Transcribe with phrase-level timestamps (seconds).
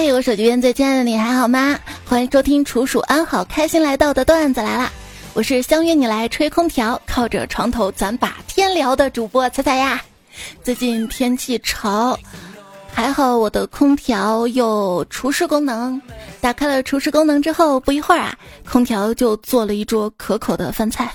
[0.00, 1.76] 嘿，我手机边最亲爱的你还好吗？
[2.06, 4.92] 欢迎收听楚楚安好开心来到的段子来啦！
[5.34, 10.00] 我是相约你来吹空调，靠着床头咱把天聊的主播彩彩呀。
[10.62, 12.16] 最近天气潮，
[12.92, 16.00] 还好我的空调有除湿功能。
[16.40, 18.38] 打开了除湿功能之后，不一会儿啊，
[18.70, 21.12] 空调就做了一桌可口的饭菜。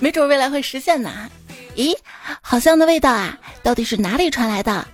[0.00, 1.30] 没准未来会实现呢。
[1.76, 1.96] 咦，
[2.42, 3.38] 好香的味道啊！
[3.62, 4.84] 到底是哪里传来的？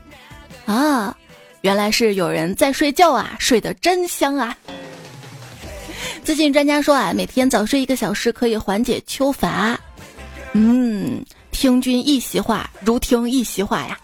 [0.67, 1.17] 啊！
[1.63, 4.57] 原来是有人在睡觉啊，睡得真香啊！
[6.23, 9.79] 最近专家说啊，每天早睡一个小时可以缓解秋乏。
[10.53, 13.99] 嗯，听君一席话，如听一席话呀。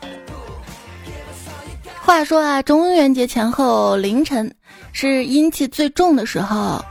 [2.01, 4.53] 话说啊，中元节前后凌晨
[4.93, 6.85] 是阴气最重的时候，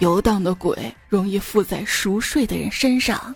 [0.00, 0.76] 游荡的鬼
[1.08, 3.34] 容易附在熟睡的人身上，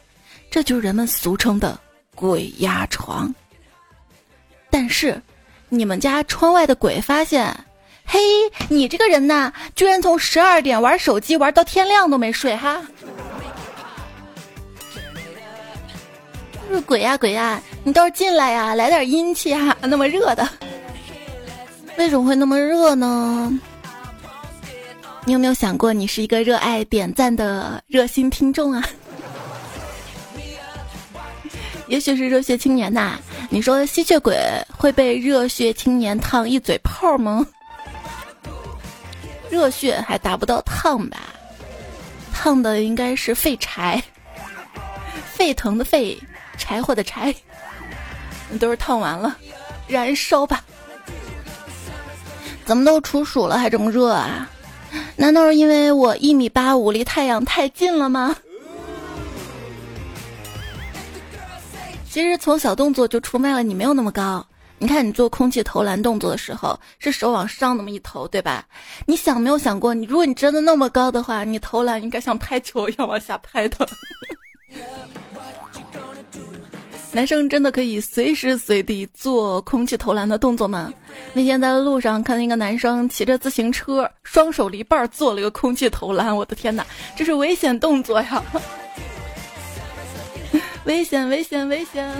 [0.50, 1.80] 这就是人们俗称的
[2.14, 3.34] 鬼压床。
[4.68, 5.18] 但是。
[5.78, 7.55] 你们家窗外的鬼发现，
[8.06, 8.20] 嘿，
[8.69, 12.81] 你这个人呐，居然从十二点玩手机玩到天亮都没睡哈！
[16.70, 19.77] 是鬼呀鬼呀，你倒是进来呀，来点阴气啊！
[19.83, 20.48] 那么热的，
[21.97, 23.53] 为什么会那么热呢？
[25.25, 28.84] 你有没有想过，你是一个热爱点赞的热心听众啊？
[31.86, 33.18] 也许是热血青年呐。
[33.50, 34.36] 你说吸血鬼
[34.77, 37.46] 会被热血青年烫一嘴泡吗？
[39.50, 41.18] 热血还达不到烫吧？
[42.32, 44.02] 烫的应该是废柴，
[45.32, 46.18] 沸腾的沸，
[46.58, 47.34] 柴火的柴，
[48.58, 49.36] 都是烫完了，
[49.86, 50.64] 燃烧吧。
[52.64, 54.50] 怎么都处暑了还这么热啊？
[55.16, 58.34] 难道是因为我一米八五离太阳太近了吗？
[62.14, 64.46] 其实从小动作就出卖了你没有那么高。
[64.78, 68.64] 你看你做空气投篮动作的时候，是手往上那么一投，对吧？
[69.04, 73.88] 你想没有想过，你如果你真的那么高的话，你投篮应该像拍球一样往下拍的。
[77.10, 80.94] 男生真的可以随时随地做空气投篮的动作吗？
[81.32, 86.86] 那天在路上看那个男生骑着自行车，双手离瓣做了一个空气投篮，我的天哪，
[87.16, 88.41] 这是危险动作呀！
[90.84, 91.28] 危险！
[91.28, 91.69] 危险！
[91.69, 92.11] 危险！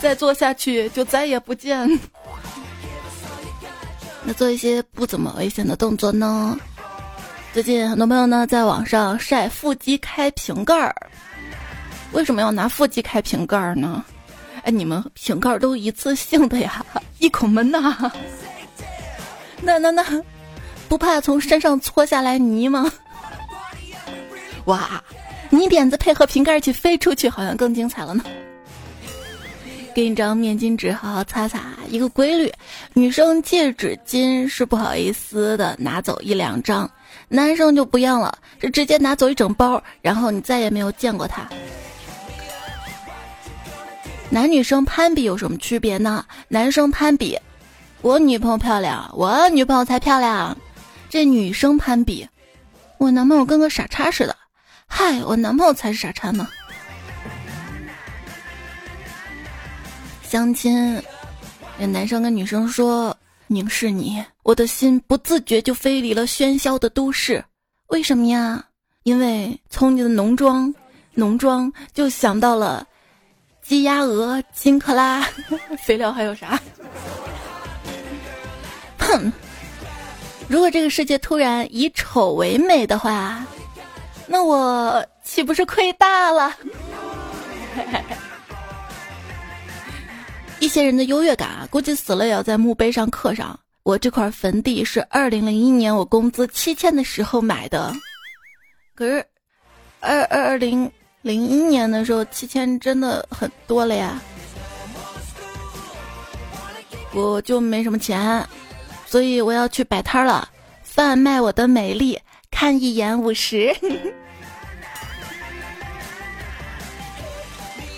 [0.00, 1.98] 再做下去就再也不见。
[4.22, 6.58] 那做一些不怎么危险的动作呢？
[7.52, 10.94] 最近很多朋友呢在网上晒腹肌开瓶盖儿。
[12.12, 14.04] 为什么要拿腹肌开瓶盖儿呢？
[14.62, 16.84] 哎，你们瓶盖儿都一次性的呀，
[17.18, 18.12] 一口闷呐。
[19.62, 20.04] 那那那，
[20.88, 22.90] 不怕从山上搓下来泥吗？
[24.64, 25.02] 哇！
[25.50, 28.24] 泥点子配合瓶盖一起飞出去，好像更精彩了呢。
[29.92, 31.60] 给你张面巾纸，好好擦擦。
[31.88, 32.52] 一个规律：
[32.94, 36.88] 女生借纸巾是不好意思的拿走一两张，
[37.28, 41.48] 男生就不一样了，是直接拿走一整包，然后你再也没有见过他。
[44.28, 46.24] 男女生攀比有什么区别呢？
[46.46, 47.36] 男生攀比，
[48.00, 50.56] 我女朋友漂亮，我女朋友才漂亮。
[51.08, 52.28] 这女生攀比，
[52.98, 54.36] 我男朋友跟个傻叉似的。
[54.92, 56.46] 嗨，我男朋友才是傻叉呢。
[60.22, 61.00] 相亲，
[61.78, 67.42] 那男生跟女生说：“凝视你，我的心不自觉就飞离了喧嚣的都市。
[67.86, 68.62] 为什么呀？
[69.04, 70.74] 因为从你的浓妆，
[71.14, 72.86] 浓妆就想到了
[73.62, 75.26] 鸡鸭鹅、金克拉，
[75.86, 76.60] 肥料还有啥？
[78.98, 79.32] 哼！
[80.46, 83.46] 如果这个世界突然以丑为美的话。”
[84.32, 86.56] 那我岂不是亏大了？
[90.60, 93.58] 一些人的优越感啊，估计死了也要在墓碑上刻上。
[93.82, 97.92] 我这块坟地是二零零一年我工资七千的时候买的，
[98.94, 99.26] 可是
[99.98, 100.88] 二二二零
[101.22, 104.22] 零一年的时候七千真的很多了呀，
[107.12, 108.46] 我就没什么钱，
[109.06, 110.48] 所以我要去摆摊了，
[110.84, 112.16] 贩卖我的美丽。
[112.50, 113.74] 看一眼五十。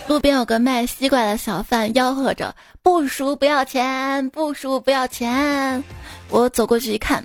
[0.08, 5.82] 路边有个卖西瓜的小贩吆喝着：“不熟不要钱，不熟不要钱。”
[6.28, 7.24] 我走过去一看，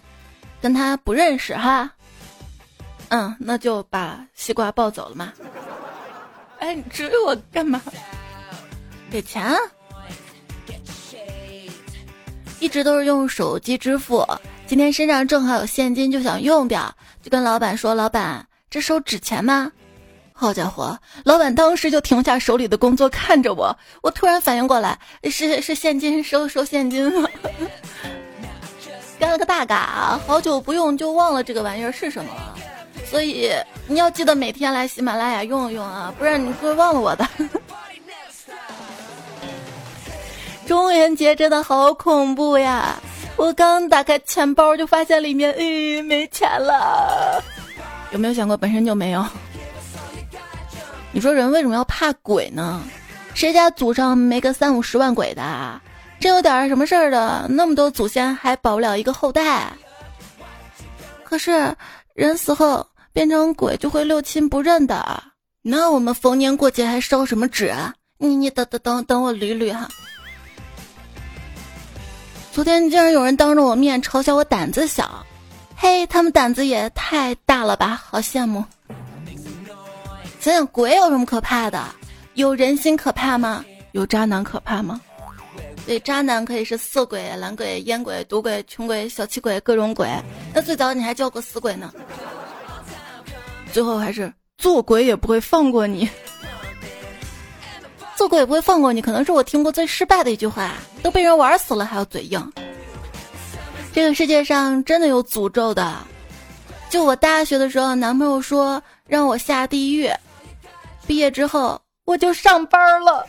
[0.62, 1.92] 跟他不认识哈。
[3.10, 5.34] 嗯，那就把西瓜抱走了嘛。
[6.60, 7.82] 哎，你追我干嘛？
[9.12, 9.56] 给钱。
[12.60, 14.26] 一直都是用手机支付，
[14.66, 16.96] 今天身上正好有现金，就想用掉。
[17.22, 19.72] 就跟老板说：“老板，这收纸钱吗？”
[20.40, 23.76] 好家伙，老板当时就停下手里的工作，看着我。
[24.04, 27.28] 我突然反应过来，是是现金，收收现金了。
[29.20, 32.56] 了个大嘎，好久不用就忘了这个玩意儿是什么了。
[33.10, 33.52] 所以
[33.88, 37.28] 你要记得每天来喜马拉雅用一用啊，不然你会忘了我的。
[40.68, 42.96] 中元节真的好恐怖呀！
[43.38, 47.44] 我刚打开钱包就发现里面，哎，没钱了。
[48.12, 49.26] 有没有想过本身就没有？
[51.12, 52.84] 你说人为什么要怕鬼呢？
[53.34, 55.82] 谁家祖上没个三五十万鬼的？
[56.20, 59.72] 真有点什么事儿的，那么多祖先还保不了一个后代。
[61.24, 61.76] 可是
[62.14, 65.24] 人死后变成鬼就会六亲不认的，
[65.62, 67.94] 那我们逢年过节还烧什么纸啊？
[68.18, 69.88] 你你等等等等我捋捋哈。
[72.52, 75.24] 昨天竟然有人当着我面嘲笑我胆子小，
[75.76, 78.66] 嘿，他们胆子也太大了吧，好羡慕。
[80.48, 81.84] 想想鬼有什么可怕的？
[82.36, 83.66] 有人心可怕吗？
[83.92, 85.02] 有渣男可怕吗？
[85.86, 90.08] 对，渣男可以是色鬼、蓝鬼、烟鬼、赌鬼、穷鬼、小气鬼，各种鬼。
[90.54, 91.94] 那最早你还叫过死鬼呢。
[93.74, 96.10] 最后还是做鬼也不会放过你。
[98.16, 100.76] 做鬼也不会放过你，可能是我听过最失败的一句话。
[101.04, 102.54] 都被人玩死了，还要嘴硬。
[103.92, 105.98] 这个世界上真的有诅咒的。
[106.90, 110.10] 就我大学的时候，男朋友说让我下地狱。
[111.08, 113.26] 毕业之后，我就上班了。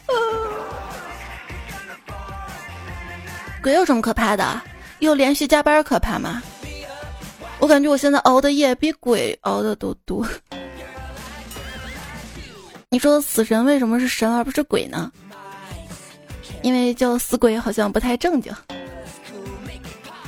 [3.62, 4.60] 鬼有什么可怕的？
[4.98, 6.42] 有连续加班可怕吗？
[7.60, 10.26] 我感觉我现在熬的夜比鬼熬的都多。
[12.90, 15.12] 你说死神为什么是神而不是鬼呢？
[16.62, 18.52] 因为叫死鬼好像不太正经。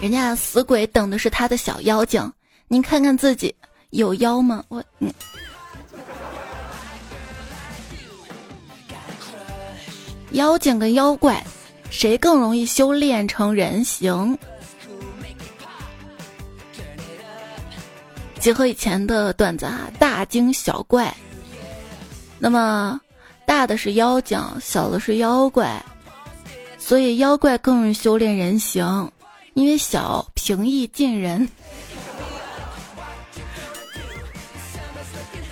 [0.00, 2.32] 人家死鬼等的是他的小妖精，
[2.68, 3.54] 您看看自己
[3.90, 4.64] 有妖吗？
[4.68, 5.12] 我嗯。
[10.32, 11.44] 妖精跟妖怪，
[11.90, 14.38] 谁更容易修炼成人形？
[18.38, 21.14] 结合以前的段子啊，大惊小怪。
[22.38, 22.98] 那么，
[23.44, 25.84] 大的是妖精，小的是妖怪，
[26.78, 29.12] 所以妖怪更容易修炼人形，
[29.54, 31.46] 因为小平易近人。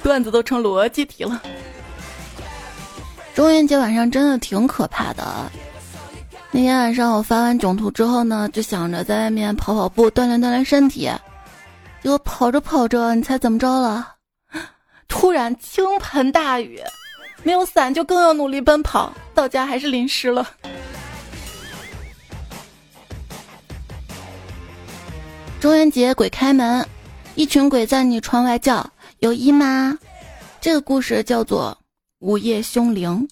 [0.02, 1.42] 段子都成逻辑题了。
[3.38, 5.48] 中元节晚上真的挺可怕的。
[6.50, 11.08] 那天晚上我发完囧图之后呢，就想着在外面跑跑步，锻炼锻炼身体。
[12.02, 14.14] 结果跑着跑着，你猜怎么着了？
[15.06, 16.82] 突然倾盆大雨，
[17.44, 20.44] 没有伞就更要努力奔跑，到家还是淋湿了。
[25.60, 26.84] 中元节鬼开门，
[27.36, 28.84] 一群鬼在你窗外叫
[29.20, 29.96] ：“有姨妈。”
[30.60, 31.78] 这个故事叫做
[32.20, 33.28] 《午夜凶铃》。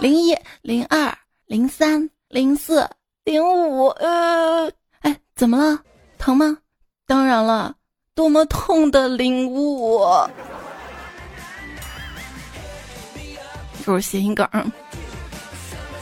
[0.00, 1.16] 零一、零二、
[1.46, 2.88] 零三、零四、
[3.24, 4.70] 零五，呃，
[5.00, 5.80] 哎，怎么了？
[6.18, 6.58] 疼吗？
[7.06, 7.74] 当然了。
[8.14, 10.06] 多么痛的领悟！
[13.84, 14.48] 就是谐音梗。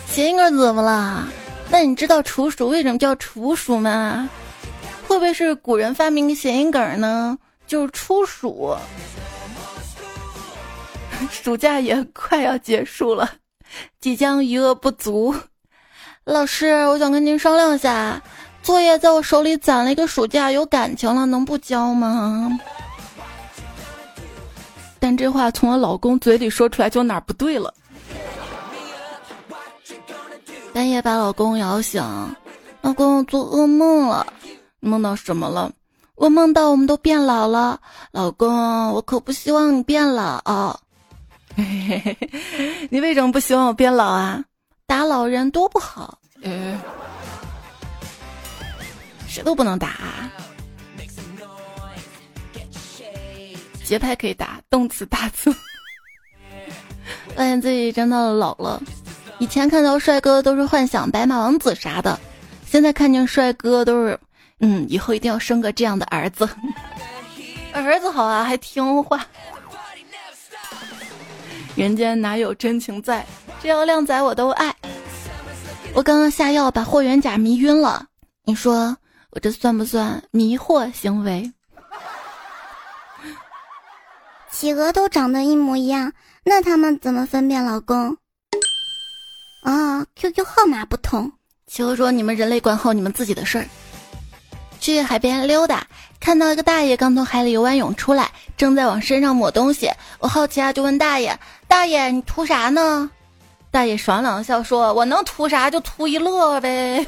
[0.06, 1.26] 谐音梗怎么了？
[1.70, 4.28] 那你知道处暑为什么叫处暑吗？
[5.08, 7.38] 会不会是古人发明的谐音梗呢？
[7.66, 8.76] 就是初暑，
[11.30, 13.30] 暑假也快要结束了，
[14.00, 15.34] 即将余额不足。
[16.24, 18.22] 老师，我想跟您商量一下。
[18.62, 22.48] 作业在我手里攒了一个暑假，有感情了，能不交吗？
[25.00, 27.74] 但这话从我老公嘴里说出来就哪儿不对了。
[30.72, 32.00] 半夜把老公摇醒，
[32.82, 34.24] 老公我做噩梦了，
[34.78, 35.72] 梦到什么了？
[36.14, 37.80] 我梦到我们都变老了，
[38.12, 40.78] 老公，我可不希望你变老。
[42.90, 44.44] 你为什么不希望我变老啊？
[44.86, 46.18] 打老人多不好。
[49.28, 50.30] 谁都不能打，
[53.84, 55.54] 节拍可以打，动词打字。
[57.34, 58.82] 发现自己真的老了，
[59.38, 62.20] 以前看到帅哥都是幻想白马王子啥的，
[62.66, 64.20] 现在看见帅哥都是，
[64.60, 66.46] 嗯，以后一定要生个这样的儿子。
[67.72, 69.24] 儿子好啊，还听话。
[71.74, 73.26] 人间哪有真情在？
[73.60, 74.74] 只要靓仔我都爱。
[75.94, 78.06] 我刚刚下药把霍元甲迷晕了，
[78.44, 78.96] 你说？
[79.30, 81.52] 我这算不算迷惑行为？
[84.50, 86.12] 企鹅都长得一模一样，
[86.44, 88.16] 那他们怎么分辨老公？
[89.64, 91.32] 啊，QQ 号码不同。
[91.66, 93.66] 企鹅说：“你们人类管好你们自己的事儿。”
[94.82, 95.86] 去海边溜达，
[96.18, 99.88] 看到一个大爷刚从海里游完泳出来，正在往身上抹东西。
[100.18, 103.08] 我好奇啊，就问大爷：“大爷，你图啥呢？”
[103.70, 107.06] 大爷爽朗笑说：“我能图啥就图一乐呗。”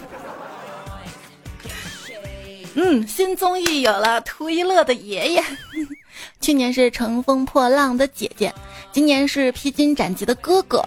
[2.77, 5.45] 嗯，新综艺有了，图一乐的爷爷。
[6.41, 8.55] 去年是乘风破浪的姐姐，
[8.93, 10.81] 今年是披荆斩棘的哥哥，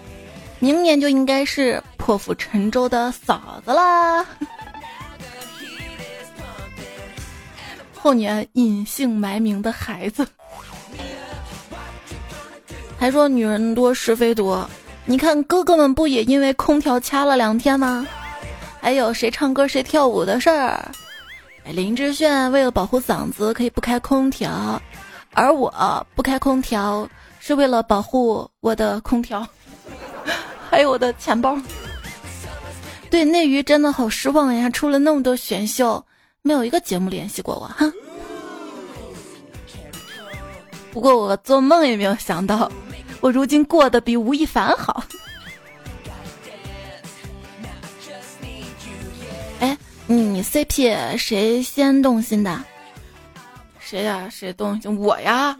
[0.58, 4.24] 明年就应该是破釜沉舟的嫂子啦。
[8.00, 10.26] 后年隐姓埋名的孩子。
[12.98, 14.68] 还说女人多是非多，
[15.04, 18.06] 你看哥哥们不也因为空调掐了两天吗？
[18.80, 20.90] 还有谁唱歌谁跳舞的事儿？
[21.64, 24.80] 林志炫为了保护嗓子可以不开空调，
[25.34, 29.46] 而我不开空调是为了保护我的空调，
[30.70, 31.60] 还有我的钱包。
[33.10, 34.68] 对内娱真的好失望呀！
[34.70, 36.04] 出了那么多选秀，
[36.42, 37.92] 没有一个节目联系过我哈。
[40.92, 42.70] 不过我做梦也没有想到，
[43.20, 45.02] 我如今过得比吴亦凡好。
[49.60, 49.76] 哎。
[50.10, 52.58] 你 CP 谁先动心的？
[53.78, 54.26] 谁呀？
[54.30, 54.98] 谁动心？
[54.98, 55.54] 我呀！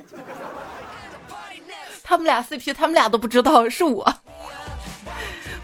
[2.02, 4.10] 他们俩 CP，他们俩都不知道是我。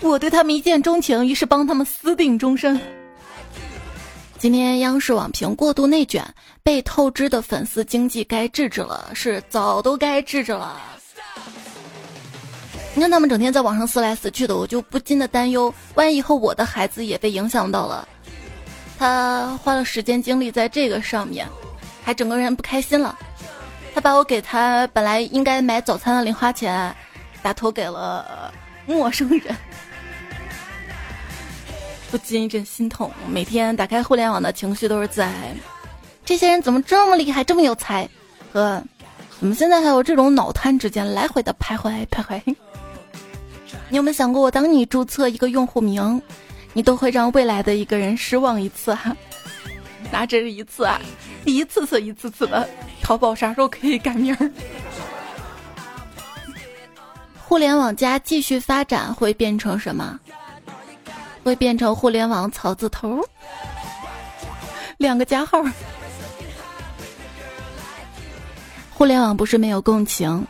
[0.00, 2.78] 我对他们一见钟情，于是帮他们私定终身。
[4.44, 6.22] 今天央视网评过度内卷，
[6.62, 10.78] 被透支的粉丝经济该治治了，是早都该治治了。
[12.94, 18.06] 你看他们整天在网上撕来撕去的，我就不禁的担忧，万一以后我的孩子也被影响到了。
[18.98, 21.48] 他花了时间精力在这个上面，
[22.04, 23.18] 还整个人不开心了。
[23.94, 26.94] 他把我给他本来应该买早餐的零花钱，
[27.40, 28.52] 打投给了
[28.84, 29.56] 陌生人，
[32.14, 33.10] 不禁一阵心痛。
[33.28, 35.32] 每天打开互联网的情绪都是在：
[36.24, 38.08] 这些人怎么这么厉害，这么有才？
[38.52, 38.80] 和
[39.40, 42.40] 怎么现在还有这种脑瘫之间来回的徘徊徘徊？
[43.88, 46.22] 你有没有想过，我当你注册一个用户名？
[46.72, 49.16] 你都会让未来的一个人失望一次哈，
[50.12, 51.00] 哪只是一次啊？
[51.44, 52.68] 一次次、一次次的，
[53.02, 54.36] 淘宝啥时候可以改名？
[57.44, 60.20] 互联网加继续发展会变成什么？
[61.44, 63.20] 会变成互联网草字头，
[64.96, 65.62] 两个加号。
[68.90, 70.46] 互联网不是没有共情，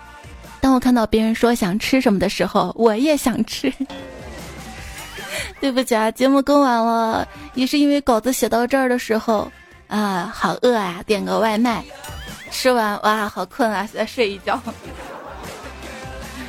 [0.61, 3.73] 当我看到别人说想吃什么的时候，我也想吃。
[5.61, 9.51] 对不起啊，节目更完了，也是因为稿子写到这儿的时候，
[9.89, 11.83] 啊，好饿啊，点个外卖，
[12.51, 14.61] 吃完哇，好困啊，再睡一觉。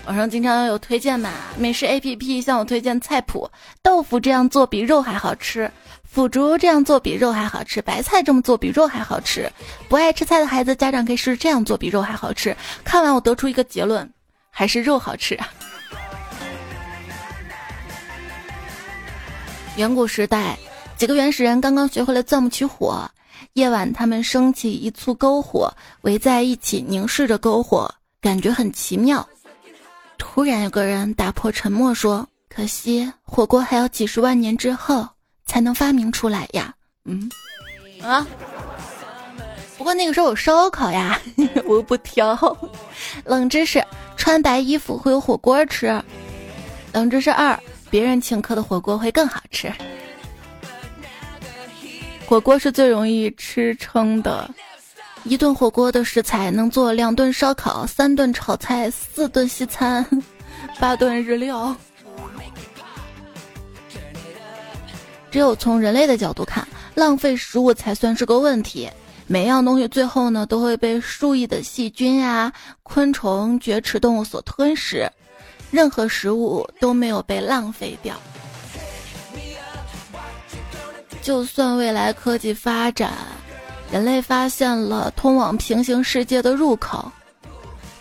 [0.06, 3.50] 网上经常有推荐嘛，美食 APP 向我推荐菜谱，
[3.82, 5.72] 豆腐这样做比肉还好吃，
[6.04, 9.52] 腐竹这样做比肉还好吃，白菜这么做比肉还好吃。
[9.90, 12.56] 不爱吃菜的孩子，家长可以试试这样做比肉还好吃。
[12.84, 14.08] 看完我得出一个结论，
[14.52, 15.50] 还是肉好吃啊。
[19.76, 20.56] 远古时代，
[20.98, 23.10] 几个原始人刚刚学会了钻木取火。
[23.54, 29.28] 夜晚，他们升起一簇篝火，围在一起凝视着篝火，感觉很奇妙。
[30.18, 35.08] 突然，有个人打破沉默说：“可惜，火锅还要几十万年之后
[35.46, 36.74] 才能发明出来呀。”
[37.06, 37.30] 嗯，
[38.02, 38.26] 啊，
[39.78, 41.20] 不过那个时候有烧烤呀，
[41.66, 42.36] 我不挑。
[43.24, 43.84] 冷知识：
[44.18, 46.02] 穿白衣服会有火锅吃。
[46.92, 47.58] 冷知识二。
[47.92, 49.72] 别人请客的火锅会更好吃。
[52.26, 54.50] 火锅是最容易吃撑的，
[55.26, 60.06] 一顿火锅的食材能做两顿烧烤、三顿炒菜、四顿西餐、
[60.80, 61.76] 八顿日料。
[65.32, 68.90] 只有从人类的角度看，浪费食物才算是个问题。
[69.28, 72.54] 每样东西最后呢，都会被数亿的细菌呀、
[72.84, 75.10] 昆虫、绝齿动物所吞噬。
[75.72, 78.16] 任何食物都没有被浪费掉。
[81.24, 83.12] 就算未来科技发展，
[83.92, 87.12] 人类发现了通往平行世界的入口，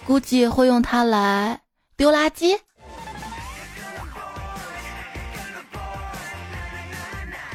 [0.06, 1.60] 估计会用它来
[1.96, 2.58] 丢垃圾。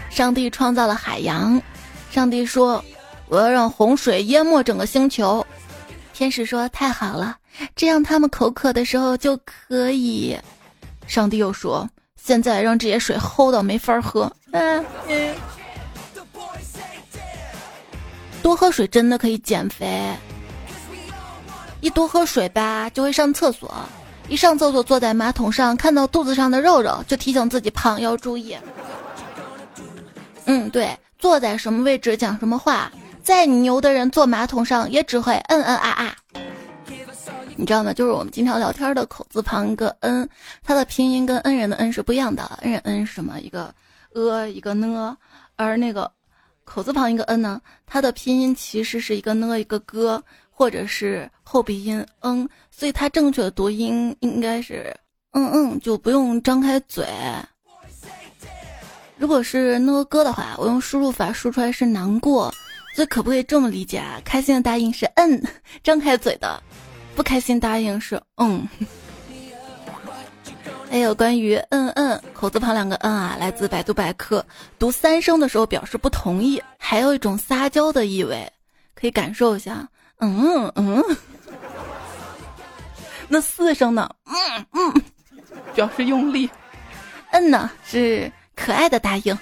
[0.10, 1.62] 上帝创造了海洋，
[2.12, 2.84] 上帝说
[3.30, 5.46] ：“我要让洪水淹没整个星球。”
[6.14, 7.38] 天使说：“太好了。”
[7.76, 10.38] 这样他们口渴的时候就可以。
[11.08, 11.90] 上帝又说
[12.22, 14.86] ：“现在让这些水齁到没法喝。”嗯，
[18.42, 20.16] 多喝水真的可以减肥。
[21.82, 23.74] 一多喝水吧，就会上厕所。
[24.28, 28.56] 一上厕所，坐在马桶上看到肚子上的肉肉，就提醒自己胖要注意。
[30.46, 32.92] 嗯，对，坐在什么位置讲什么话。
[33.24, 36.16] 再牛的人坐马桶上也只会嗯嗯啊啊。
[37.56, 37.94] 你知道吗？
[37.94, 40.28] 就是我们经常聊天的口字旁一个 n，
[40.64, 42.44] 它的拼音跟恩人的恩是不一样的。
[42.62, 43.40] 恩人恩是什么？
[43.40, 43.74] 一个
[44.14, 45.18] 呃，一个呢，
[45.56, 46.12] 而那个
[46.70, 54.96] 口字旁一个 n 呢，它的拼音其实是一个呢一个哥，或者是后鼻音嗯，所以它正确的读音应该是
[55.32, 57.08] 嗯嗯，就不用张开嘴。
[59.18, 62.54] 如果是呢哥的话，我用输入法输出来是难过，
[62.94, 64.22] 所以可不可以这么理解啊？
[64.24, 65.42] 开心的答应是嗯，
[65.84, 66.62] 张开嘴的，
[67.16, 68.70] 不开心答应是嗯。
[70.90, 74.44] 还有关于“嗯嗯”口字旁两个“嗯”啊，来自百度百科。
[74.80, 78.52] 读三声的时候表示不同意，还有一种撒娇的意味，
[78.96, 79.88] 可以感受一下。
[80.18, 81.04] 嗯嗯。
[83.30, 84.10] 那四声呢？
[84.26, 85.02] 嗯嗯，
[85.76, 86.50] 表示用力。
[87.32, 89.38] 嗯呢是可爱的答应。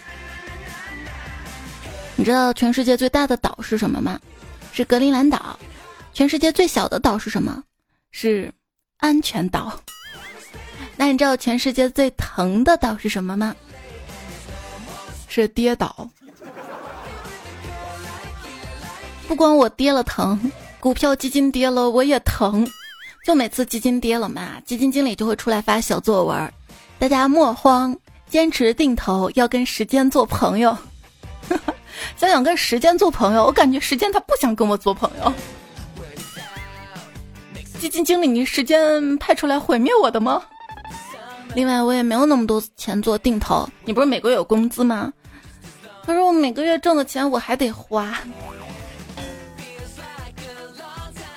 [2.17, 4.19] 你知道全世界最大的岛是什么吗？
[4.73, 5.57] 是格陵兰岛。
[6.11, 7.63] 全世界最小的岛是什么？
[8.11, 8.51] 是
[8.97, 9.79] 安全岛。
[10.97, 13.55] 那你知道全世界最疼的岛是什么吗？
[15.27, 16.09] 是跌倒。
[19.27, 22.67] 不光我跌了疼，股票基金跌了我也疼。
[23.23, 26.53] 就每次基金跌了嘛，基金经理就会出来发小作文，
[26.97, 27.95] 大家莫慌，
[28.29, 30.75] 坚持定投，要跟时间做朋友。
[32.15, 35.33] 想想跟时间做朋友，我感觉时间他不想跟我做朋友。
[37.79, 40.41] 基金经理，你时间派出来毁灭我的吗？
[41.55, 43.67] 另外，我也没有那么多钱做定投。
[43.83, 45.11] 你不是每个月有工资吗？
[46.05, 48.17] 可是我每个月挣的钱我还得花。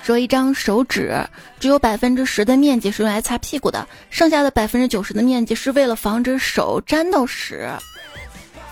[0.02, 1.14] 说一张手指
[1.58, 7.68] 只有百分之十的面积是用来擦屁股的，剩下的百分之九十的面积是为了防止手沾到屎。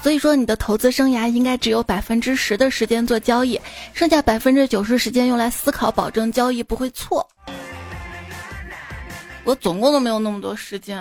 [0.02, 3.60] 所以说，你的投资生涯应该只有百分之十的时间做交易，
[3.92, 7.26] 剩下百分之九十时间用来思考，保证交易不会错。
[9.48, 11.00] 我总共都没有那么多时间。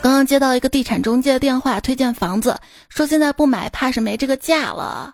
[0.00, 2.58] 刚刚接到一个地产中介的电话，推荐房子，
[2.88, 5.12] 说现在不买怕是没这个价了。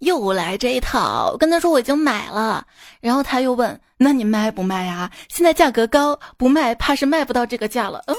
[0.00, 2.66] 又来这一套，我跟他说我已经买了，
[3.00, 5.08] 然后他又问：“那你卖不卖呀？
[5.28, 8.16] 现在价格高，不卖怕是卖不到这个价了。”嗯。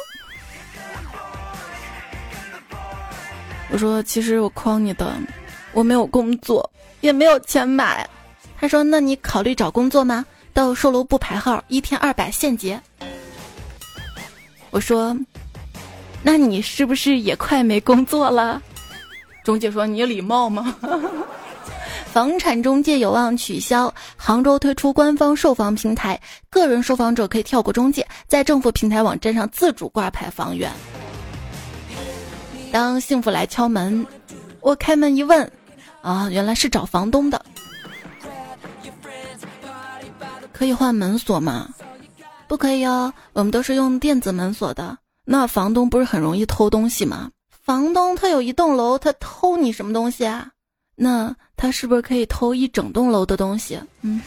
[3.70, 5.14] 我说：“其实我诓你的，
[5.74, 6.72] 我没有工作，
[7.02, 8.10] 也没有钱买。”
[8.58, 10.26] 他说：“那你考虑找工作吗？”
[10.58, 12.82] 到售楼部排号，一天二百现结。
[14.72, 15.16] 我说
[16.24, 18.60] ：“那你是不是也快没工作了？”
[19.46, 20.76] 中介说：“你礼貌吗？”
[22.12, 23.94] 房产中介有望取消。
[24.16, 30.72] 杭州推出官方售房平台，个人售房者可以跳过中介，在政府平台网站上自主挂牌房源。
[32.72, 34.04] 当幸福来敲门，
[34.62, 35.52] 我开门一问，
[36.02, 37.46] 啊，原来是找房东的。
[40.58, 41.70] 可以换门锁吗？
[42.48, 44.98] 不可以哦，我们都是用电子门锁的。
[45.24, 47.30] 那房东不是很容易偷东西吗？
[47.52, 50.50] 房东他有一栋楼，他偷你什么东西啊？
[50.96, 53.80] 那他是不是可以偷一整栋楼的东西？
[54.02, 54.20] 嗯。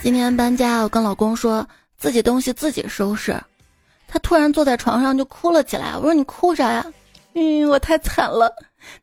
[0.00, 1.66] 今天搬家，我跟老公说
[1.98, 3.36] 自己东西自己收拾，
[4.06, 5.96] 他突然坐在床上就哭了起来。
[5.96, 6.86] 我说你哭啥呀？
[7.32, 8.54] 嗯，我太惨了，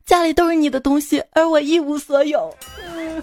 [0.06, 2.50] 家里都是你的东西，而我一无所有。
[2.86, 3.22] 嗯。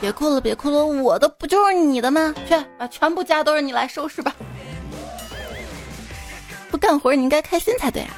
[0.00, 2.34] 别哭了，别哭了，我的不就是你的吗？
[2.48, 4.34] 去把全部家都是你来收拾吧。
[6.70, 8.10] 不干活你应该开心才对啊。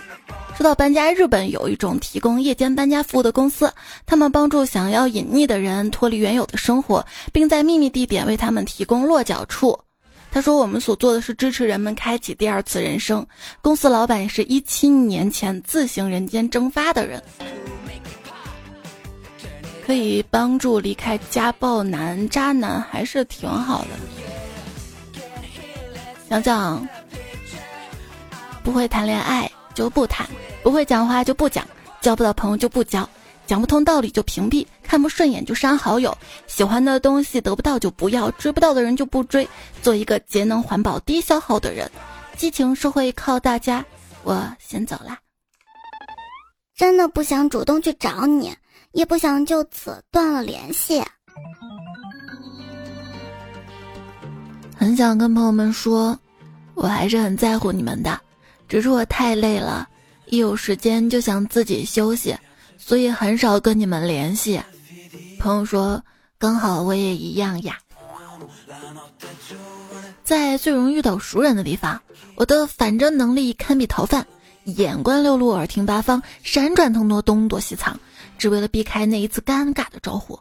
[0.57, 3.73] 说到搬家，日本有一种提供夜间搬家服务的公司，
[4.05, 9.79] 他们帮助想要隐匿的人脱离原有的生活，并在秘密地点为他们提供落脚处。
[10.31, 13.25] 他说：“我们所做的是支持人们开启第二次人生。”
[13.62, 17.23] 公司老板是一七年前自行人间蒸发的人。
[19.88, 23.88] 可以帮助离开家暴男、渣男，还是挺好的。
[26.29, 26.87] 想想，
[28.62, 30.29] 不会谈恋爱就不谈，
[30.62, 31.66] 不会讲话就不讲，
[32.03, 33.09] 交不到朋友就不交，
[33.46, 36.14] 讲不通道理就屏蔽，看不顺眼就删好友，
[36.46, 39.48] 喜欢的东西得不到就不要，追不到的人就不追，
[39.81, 41.90] 做一个节能环保、低消耗的人。
[42.37, 43.83] 激情是会靠大家，
[44.22, 45.18] 我先走啦。
[46.77, 48.55] 真的不想主动去找你。
[48.92, 51.03] 也不想就此断了联系，
[54.77, 56.18] 很想跟朋友们说，
[56.74, 58.18] 我还是很在乎你们的，
[58.68, 59.88] 只是我太累了，
[60.27, 62.37] 一有时间就想自己休息，
[62.77, 64.61] 所以很少跟你们联系。
[65.38, 66.03] 朋友说，
[66.38, 67.79] 刚好我也一样呀。
[70.24, 72.01] 在最容易遇到熟人的地方，
[72.37, 74.27] 我的反侦能力堪比逃犯，
[74.64, 77.98] 眼观六路，耳听八方，闪转腾挪，东躲西藏。
[78.38, 80.38] 只为了避开那一次尴尬的招呼。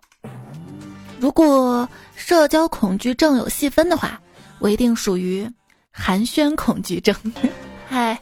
[1.20, 4.22] 如果社交恐惧症有细分的话，
[4.60, 5.50] 我一定属于
[5.92, 7.16] 寒暄恐惧症。
[7.90, 8.18] 嗨，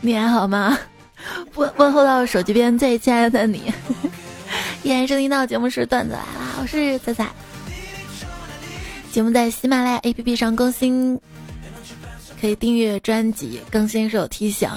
[0.00, 0.76] 你还好吗？
[1.54, 3.72] 问问候到手机边最亲爱的你，
[4.82, 7.26] 依然收听到节目是段子来啦，我是仔仔。
[9.12, 11.18] 节目在喜马拉雅 APP 上更新，
[12.40, 14.68] 可以订阅专辑，更新时有提醒。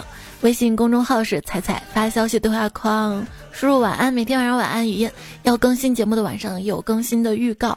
[0.41, 3.25] 微信公众号是彩彩，发消息对话框
[3.57, 5.09] 输入晚安，每天晚上晚安语音。
[5.41, 7.75] 要更新节目的晚上有更新的预告。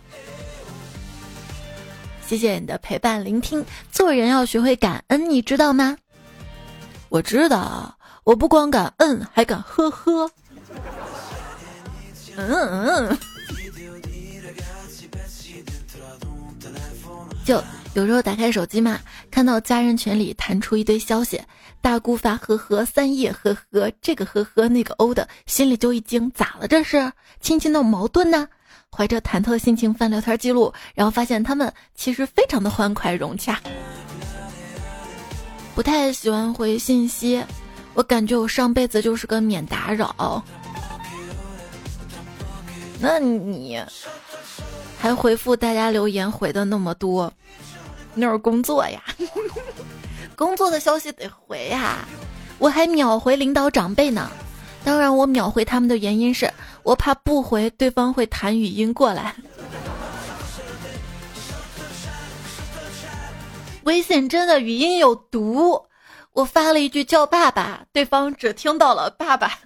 [2.26, 5.96] 谢谢你的陪伴聆听，做人要学会感恩，你知道吗？
[7.08, 10.30] 我知道，我不光感恩，还敢呵呵。
[12.36, 13.18] 嗯嗯。
[17.42, 17.64] 就
[17.94, 21.40] 有时候打开手机嘛，看到家人群里弹出一堆消息，
[21.82, 27.10] 大姑发呵呵，三叶呵呵，这个呵呵那个欧的，心里就一惊，咋了这是？
[27.40, 28.48] 亲戚闹矛盾呢？
[28.92, 33.60] 怀着忐忑心情翻聊天记录，然后发现他们其实非常的欢快融洽。
[35.74, 37.42] 不太喜欢回信息，
[37.94, 40.44] 我感觉我上辈子就是个免打扰。
[43.00, 43.82] 那你
[44.98, 47.32] 还回复大家留言回的那么多？
[48.12, 49.00] 那是工作呀，
[50.40, 51.98] 工作的消息得回呀，
[52.58, 54.30] 我还秒回领导长辈呢。
[54.82, 56.50] 当然，我秒回他们的原因是
[56.82, 59.34] 我怕不回对方会弹语音过来。
[63.84, 65.84] 微信真的语音有毒，
[66.32, 69.58] 我发了一句叫爸爸，对方只听到了爸爸。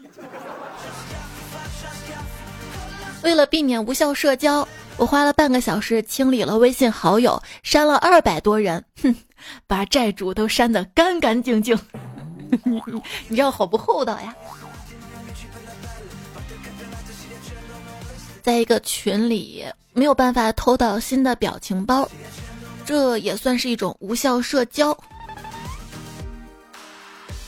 [3.22, 4.66] 为了避免无效社交。
[4.96, 9.12] 我花了半个小时清理了微信好友，删了二百多人，哼，
[9.66, 11.78] 把债主都删得干干净净。
[12.64, 12.80] 你
[13.28, 14.34] 你知道好不厚道呀？
[18.42, 22.06] 在一个群里没有办法偷到新的表情包，
[22.84, 24.96] 这也算是一种无效社交。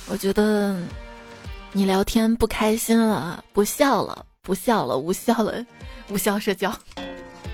[0.08, 0.80] 我觉得
[1.72, 5.66] 你聊天不开心了，不笑了，不笑了，无效了，
[6.08, 6.74] 无效社交。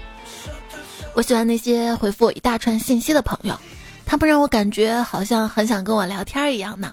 [1.14, 3.58] 我喜欢那些回复我一大串信息的朋友，
[4.04, 6.92] 他们让我感觉好像很想跟我聊天一样呢。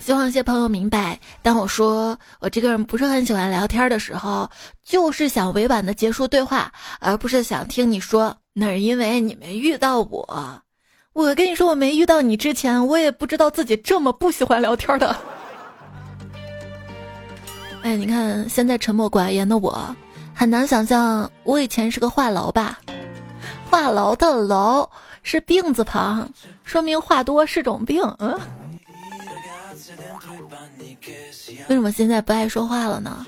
[0.00, 4.48] 希望一些朋友明白，当我说我这个人不是很喜欢聊天的时候，
[4.82, 10.62] 就是想委婉的结束对话，而不是想听你说那是因为你没遇到我。
[11.12, 15.14] 我跟你说，我没遇到你之前，我也不知道自己这么不喜欢聊天的。
[17.82, 19.94] 哎，你看现在沉默寡言的我。
[20.32, 22.78] 很难想象，我以前是个话痨吧？
[23.68, 24.88] 话痨的“痨”
[25.30, 26.26] 是病字旁，
[26.64, 28.02] 说明话多是种病。
[28.18, 28.40] 嗯，
[31.68, 33.26] 为什么现在不爱说话了呢？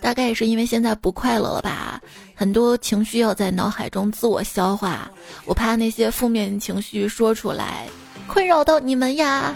[0.00, 2.00] 大概也是因为现在不快乐了吧？
[2.34, 5.08] 很多情绪要在脑海中自我消化，
[5.44, 7.86] 我怕那些负面情绪说出来，
[8.26, 9.54] 困扰到你们呀。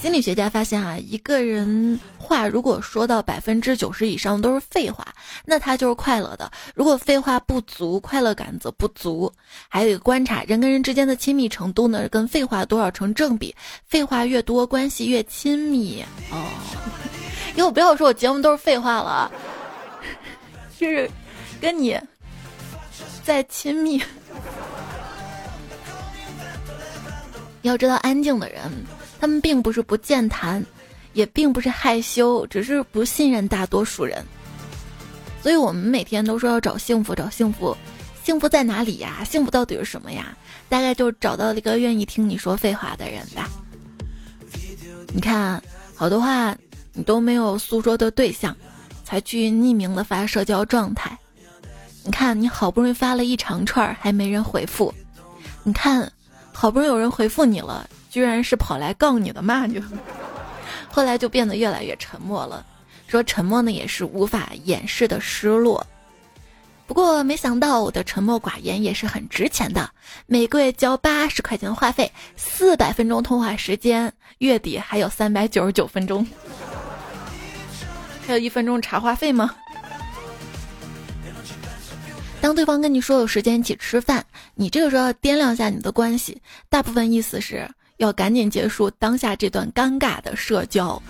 [0.00, 5.06] 心理学家发现啊，一个人话如果说到百分之九十以上都是废话，
[5.44, 9.30] 那他就是快乐的；如果废话不足，快乐感则不足。
[9.68, 13.54] 还有一个观察，人跟人之间的亲密程度呢，跟废话多少成正比，
[13.86, 16.02] 废话越多，关系越亲密。
[16.30, 16.48] 哦，
[17.54, 19.30] 以后不要说我节目都是废话了，
[20.78, 21.10] 就是
[21.60, 22.00] 跟你
[23.22, 24.02] 在亲密。
[27.60, 28.62] 要知道，安静的人。
[29.20, 30.64] 他们并不是不健谈，
[31.12, 34.24] 也并不是害羞，只是不信任大多数人。
[35.42, 37.76] 所以我们每天都说要找幸福，找幸福，
[38.24, 39.22] 幸福在哪里呀？
[39.24, 40.36] 幸福到底是什么呀？
[40.68, 43.48] 大概就找到了一个愿意听你说废话的人吧。
[45.12, 45.62] 你看，
[45.94, 46.56] 好多话
[46.92, 48.56] 你都没有诉说的对象，
[49.04, 51.18] 才去匿名的发社交状态。
[52.04, 54.94] 你看，你好不容易发了一长串，还没人回复。
[55.62, 56.10] 你看，
[56.52, 57.88] 好不容易有人回复你了。
[58.10, 59.80] 居然是跑来告你的骂你，
[60.90, 62.66] 后来就变得越来越沉默了。
[63.06, 65.86] 说沉默呢也是无法掩饰的失落。
[66.86, 69.88] 不过没想到我的沉默寡言也是很值钱的，
[70.26, 76.26] 每个月交八十块钱话费，四百分钟通话时间，月底还有三百九十九分钟，
[78.26, 79.54] 还有一分钟茶话费吗？
[82.40, 87.70] 当对方跟你说有时间一起吃饭，你这个时候要掂量一下你的关系，大部分意思是。
[88.00, 91.00] 要赶紧结束当下这段尴尬的社交，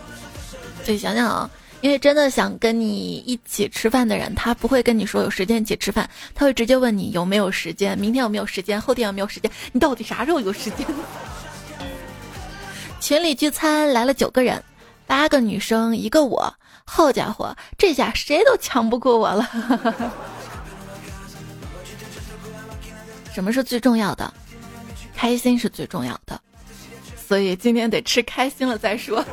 [0.85, 1.49] 所以想想啊，
[1.81, 10.85] 因为真的想跟你一起吃饭的人，他不会跟你说有时间一起吃饭，他会直接问你有没有时间，明天有没有时间，后天有没有时间，你到底啥时候有时间？
[13.01, 14.61] 群里聚餐来了九个人，
[15.07, 16.53] 八个女生一个我，
[16.85, 19.49] 好家伙，这下谁都抢不过我了。
[23.33, 24.35] 什么是最重要的？
[25.15, 26.41] 开心是最重要的。
[27.31, 29.25] 所以今天得吃开心了再说。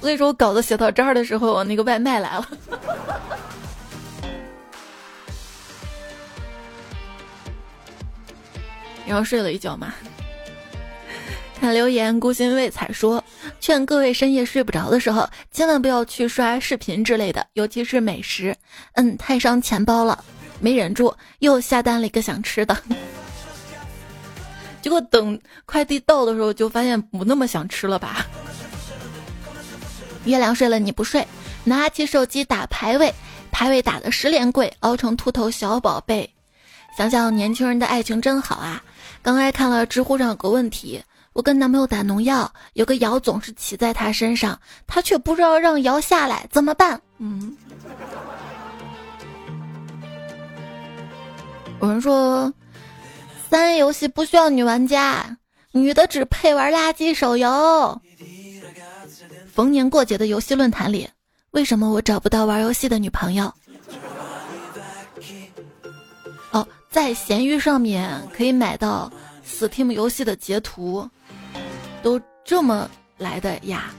[0.00, 2.48] 所以说，我稿子写到这儿的时候，我那个外卖来了。
[9.06, 9.92] 然后睡了一觉嘛。
[11.60, 13.22] 看留言，孤心未彩说
[13.60, 18.56] ：“劝各位深夜睡不着的时候，千万不要去刷视频之类的，尤其是美食，
[18.94, 20.24] 嗯，太伤钱包了。”
[20.60, 22.74] 没忍住，又下单了一个想吃的。
[24.80, 28.26] 结果等快递到的时候，就发现不那么想吃了吧。
[30.24, 31.26] 月亮睡了你不睡，
[31.64, 33.14] 拿起手机打排位，
[33.50, 36.28] 排位打的十连跪，熬成秃头小宝贝。
[36.96, 38.82] 想想年轻人的爱情真好啊！
[39.22, 41.02] 刚才看了知乎上有个问题。
[41.32, 47.00] 我跟男朋友打农药，有个瑶总是骑在他身上，他却不知道让瑶下来，怎么办？
[47.18, 47.56] 嗯，
[51.80, 52.52] 有人说，
[53.50, 55.38] 三 A 游戏不需要女玩家，
[55.72, 58.00] 女的只配玩垃圾手游。
[59.52, 61.08] 逢年过节的游戏论坛里，
[61.52, 63.52] 为什么我找不到玩游戏的女朋友？
[66.50, 69.10] 哦，在闲鱼上面可以买到
[69.46, 71.08] Steam 游戏的截图。
[72.02, 73.92] 都这么来的呀？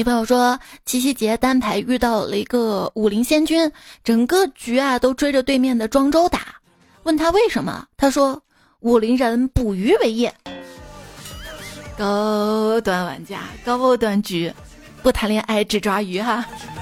[0.00, 3.70] 女朋友说七夕节单排遇到了一个武林仙君，
[4.02, 6.40] 整个局啊都追着对面的庄周打。
[7.02, 8.42] 问他为什么，他说
[8.78, 10.34] 武林人捕鱼为业。
[11.98, 14.50] 高端玩家，高端局，
[15.02, 16.46] 不谈恋爱只抓鱼哈。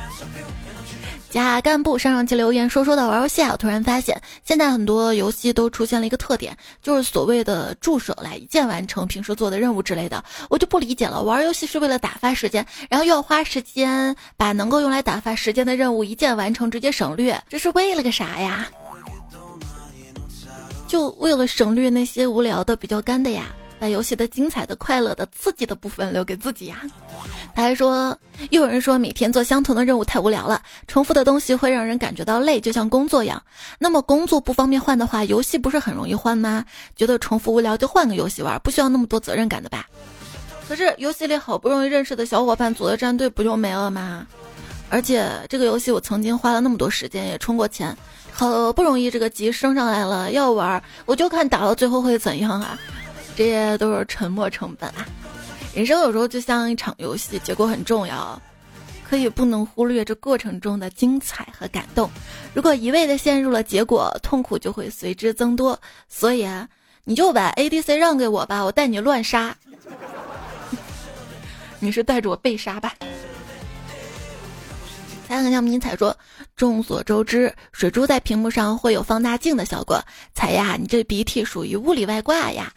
[1.30, 11.22] 假干部上上期留言说说到玩游戏啊，我突然发现现在很多游戏都出现了一个特点，就是所谓的助手来一键完成平时做的任务之类的，我就不理解了。
[11.22, 18.66] 玩游戏是为了打发时间，然后又要花时间把能够用来打发时间的任务一键完成，直接省略，这是为了个啥呀？
[20.86, 23.54] 就为了省略那些无聊的、比较干的呀。
[23.78, 26.82] 把游戏的精彩的、快乐的、刺激的部分留给自己呀。
[27.54, 28.16] 他还说，
[28.50, 33.42] 又有人说每天做相同的任务太无聊了，重复的东西会让人感觉到累，就像工作一样。
[33.78, 36.64] 那么工作不方便换的话，游戏不是很容易换吗？
[36.94, 39.86] 觉得重复无聊就换个游戏玩，不需要那么多责任感的吧？
[40.68, 44.26] 可是游戏里好不容易认识的小伙伴组的战队不就没了吗？
[44.90, 47.96] 而且这个游戏我曾经花了那么多时间也充过钱，
[48.32, 52.78] 好不容易这个级升上来了要玩，我就看打到最后会怎样啊？
[53.38, 55.06] 这些都是沉没成本啊！
[55.72, 58.42] 人生有时候就像一场游戏，结果很重要，
[59.08, 62.10] 可以不能忽略这过程中的精彩和感动。
[62.52, 65.80] 如果一味的陷入了结果，痛苦就会随之增多。
[66.08, 66.68] 所以啊，
[67.04, 69.56] 你就把 ADC 让给我吧，我带你乱杀。
[71.78, 72.92] 你是带着我被杀吧？
[75.28, 76.16] 彩很像迷彩说，
[76.56, 80.02] 众所周知，水珠在屏幕上会有放大镜的效果。
[80.34, 82.72] 彩呀，你这鼻涕属于物理外挂呀。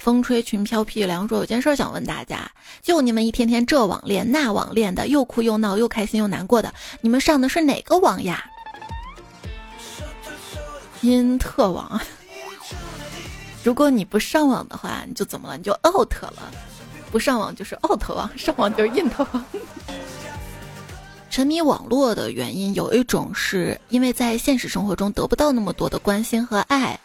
[0.00, 8.46] 风吹裙飘屁凉说：“有件事想问大家，就你们一天天这网恋那网恋的，又哭又闹又开心又难过的，你们上的是哪个网呀？”
[11.02, 12.00] 因特网。
[13.62, 15.58] 如果你不上网的话，你就怎么了？
[15.58, 16.50] 你就 out 了。
[17.12, 19.44] 不上网就是 out 网，上网就是 in 网。
[21.28, 26.98] 沉迷网络的原因有一种是因为在现实生活中得不到那么多的关心和爱，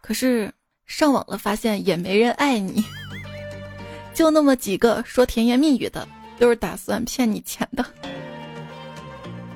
[0.00, 0.54] 可是。
[0.86, 2.84] 上网了，发现也没人爱你，
[4.14, 6.06] 就那么几个说甜言蜜语的，
[6.38, 7.84] 都是打算骗你钱的。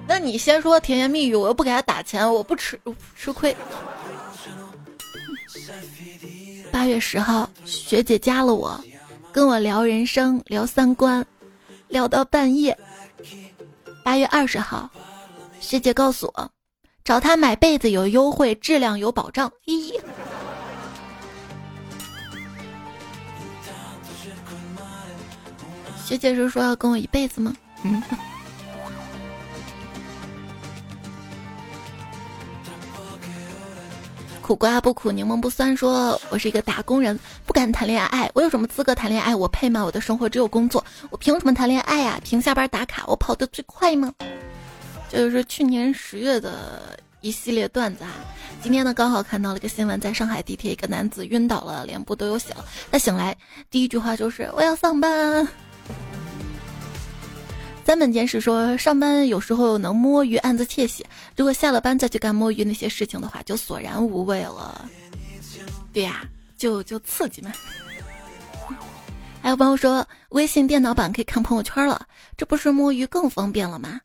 [0.06, 2.78] 那你先说甜言蜜语，我又不给他打钱，我不吃
[3.16, 3.56] 吃亏。
[6.72, 8.78] 八月十号，学姐加了我，
[9.32, 11.24] 跟我聊人生，聊三观，
[11.88, 12.76] 聊到半夜。
[14.04, 14.90] 八月二十号，
[15.60, 16.50] 学姐告诉我，
[17.04, 19.50] 找他买被子有优惠，质量有保障。
[19.66, 19.98] 咦。
[26.10, 27.54] 学姐是说要跟我一辈子吗？
[27.84, 28.02] 嗯。
[34.42, 35.76] 苦瓜不苦，柠檬不酸。
[35.76, 38.28] 说我是一个打工人，不敢谈恋爱。
[38.34, 39.32] 我有什么资格谈恋爱？
[39.36, 39.84] 我配吗？
[39.84, 42.20] 我的生活只有工作，我凭什么谈恋爱呀？
[42.24, 44.12] 凭下班打卡，我跑得最快吗？
[45.08, 48.10] 这就是去年十月的一系列段子啊。
[48.60, 52.64] 今天呢，刚好看到了一个新闻，在上海地铁，一个男子晕倒了，脸部都有血了。
[52.90, 53.36] 他醒来
[53.70, 55.46] 第一句话就是我要上班。
[57.84, 61.04] 三本监视说，上班有时候能摸鱼，暗自窃喜；
[61.36, 64.88] 如果下了班再去干摸鱼那些事情的话，就索然无味了。
[65.92, 66.24] 对呀，
[66.56, 67.52] 就就刺激嘛。
[69.42, 74.00] 还有朋友说，微信电脑版可以看朋友圈了，这不是摸鱼更方便了吗？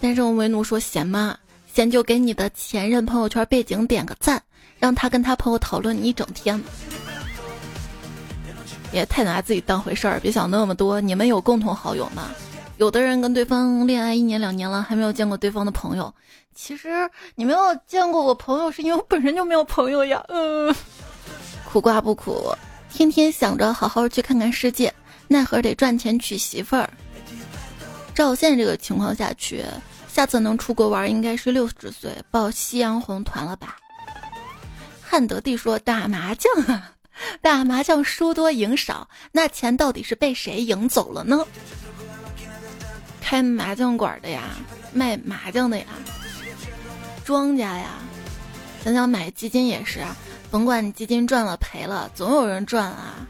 [0.00, 1.36] 但是我们为奴说，闲吗？
[1.72, 4.40] 闲就给你的前任朋友圈背景点个赞，
[4.78, 6.62] 让他跟他朋友讨论你一整天。
[8.92, 11.00] 也太拿自己当回事儿，别想那么多。
[11.00, 12.30] 你们有共同好友吗？
[12.76, 16.12] 有的人跟对方恋爱一年两年了，还没有见过对方的朋友。
[16.54, 20.24] 其实你没有见过我朋友，是因为我本身就没有朋友呀。
[20.28, 20.74] 嗯，
[21.64, 22.52] 苦瓜不苦，
[22.92, 24.92] 天天想着好好去看看世界，
[25.28, 26.88] 奈何得赚钱娶媳妇儿。
[28.14, 29.64] 照现在这个情况下去。
[30.06, 33.76] 下次能出国玩，应该是六十岁报夕阳红团了吧？
[35.02, 36.92] 汉德帝说打麻将啊，
[37.42, 41.44] 打麻将输多赢少，那钱到底是被谁赢走了呢？
[43.24, 44.50] 开麻将馆的呀，
[44.92, 45.86] 卖麻将的呀，
[47.24, 47.94] 庄家呀，
[48.84, 50.04] 想想买基金也是，
[50.50, 53.26] 甭管基金赚了赔了，总有人赚啊。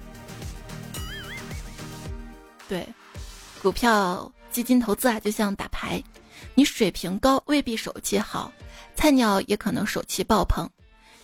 [2.68, 2.85] 对，
[3.62, 6.02] 股票基金投资啊，就像打牌。
[6.57, 8.52] 你水平高未必手气好，
[8.96, 10.68] 菜鸟也可能手气爆棚，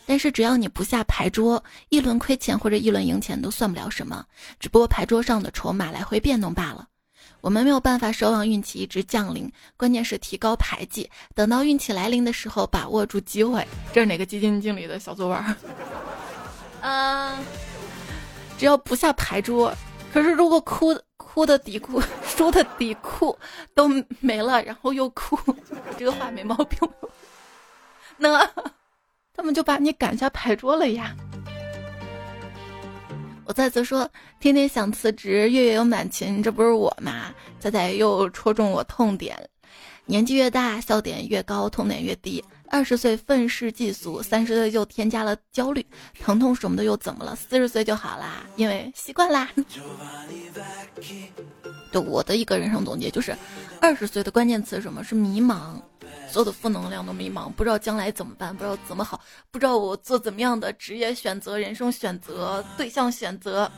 [0.07, 4.25] 但是只要你不下牌桌，一轮亏钱或者一轮赢钱都算不了什么，
[4.61, 6.87] 只不过牌桌上的筹码来回变动罢了。
[7.41, 13.67] 我们没有办法奢望运气一直降临，关键是提高牌技，等到运气来临的时候把握住机会。
[13.93, 15.57] 这是哪个基金经理的小作文？
[16.81, 17.39] 啊，
[18.59, 19.75] 只要不下牌桌，
[20.13, 20.99] 可是如果哭。
[21.33, 23.39] 哭的底裤， 输的底裤
[23.73, 25.39] 都没了，然后又哭，
[25.97, 26.77] 这个话没毛病。
[28.19, 28.45] 那
[29.33, 31.15] 他们就把你赶下牌桌了呀！
[33.51, 34.09] 我再次说，
[34.39, 37.35] 天天想辞职，月月有满勤，这不是我吗？
[37.59, 39.37] 仔仔又戳中我痛点，
[40.07, 42.45] 年纪越大，笑点越高，痛点越低。
[42.69, 45.85] 二十岁愤世嫉俗，三十岁就添加了焦虑，
[46.21, 47.35] 疼痛什么的又怎么了？
[47.35, 49.51] 四十岁就好啦，因为习惯啦。
[51.91, 53.37] 对我的一个人生总结就是，
[53.81, 55.03] 二十岁的关键词是什么？
[55.03, 55.81] 是迷茫，
[56.29, 63.71] 所有的负能量都迷茫，不知道将来怎么办，不知道怎么好，不知道我做怎么样的职业选择、人生选择、对象选择。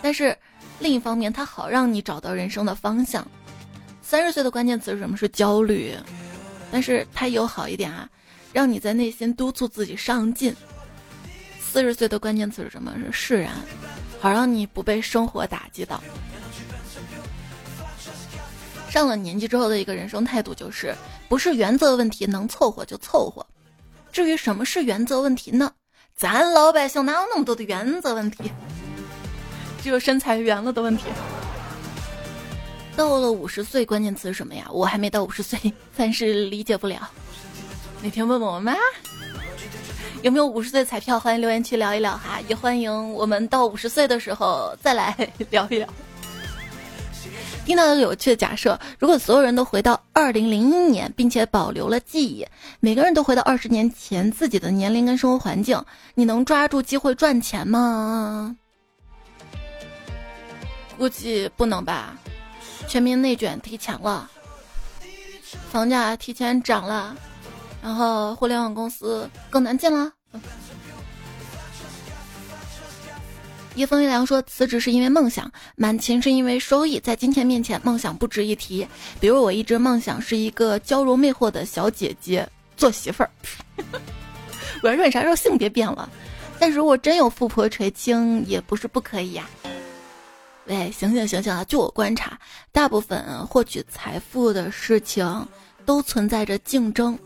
[0.00, 0.36] 但是
[0.78, 3.26] 另一方面，它好让你找到人生的方向。
[4.02, 5.16] 三十岁的关键词是什么？
[5.16, 5.94] 是焦虑。
[6.70, 8.08] 但是它有好一点啊，
[8.52, 10.54] 让你在内心督促自己上进。
[11.60, 12.94] 四十岁的关键词是什么？
[12.98, 13.52] 是释然，
[14.20, 16.00] 好让你不被生活打击到。
[18.96, 20.94] 上了年纪之后的一个人生态度就是，
[21.28, 23.44] 不是原则问题，能凑合就凑合。
[24.10, 25.70] 至于什么是原则问题呢？
[26.16, 28.50] 咱老百姓哪有那么多的原则问题？
[29.82, 31.04] 只有身材圆了的问题。
[32.96, 34.66] 到了五十岁，关键词是什么呀？
[34.70, 35.60] 我还没到五十岁，
[35.94, 37.06] 暂时理解不了。
[38.02, 38.74] 哪天问问我妈，
[40.22, 41.20] 有没有五十岁彩票？
[41.20, 45.14] 欢迎留言区聊一聊哈，也欢迎我们到五十岁的时候再来
[45.50, 45.86] 聊一聊。
[47.66, 52.46] 听到一个有趣的假设：如果所有人都回到二零零一年，并且保留了记忆，
[52.78, 58.56] 每个人都回到二十年前自己的年龄跟生活环境，你能抓住机会赚钱吗？
[60.96, 62.16] 估计不能吧。
[62.86, 64.30] 全民内卷提前了，
[65.72, 67.16] 房价提前涨了，
[67.82, 70.12] 然后互联网公司更难进了。
[73.76, 78.88] 一风一凉说辞职是因为梦想，满勤是因为收益，在金钱面前，梦想不值一提。
[79.20, 83.30] 比如我一直梦想是一个娇柔魅惑的小姐姐做媳妇儿。
[84.82, 86.08] 软软啥时候性别变了？
[86.58, 89.46] 但如果真有富婆垂青，也不是不可以呀。
[90.64, 91.62] 喂，醒醒醒醒啊！
[91.62, 92.38] 据我观察，
[92.72, 95.46] 大部分获取财富的事情
[95.84, 97.16] 都存在着竞争。